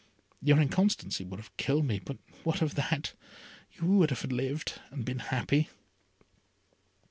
[0.41, 3.13] Your inconstancy would have killed me; but what of that,
[3.73, 5.69] you would have lived, and been happy!"